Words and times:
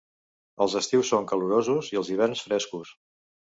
Els 0.65 0.75
estius 0.79 1.11
són 1.13 1.29
calorosos 1.33 1.93
i 1.97 2.01
els 2.03 2.11
hiverns 2.17 2.45
frescos. 2.49 2.97